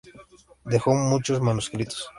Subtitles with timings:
[0.65, 2.09] Dejó muchos manuscritos.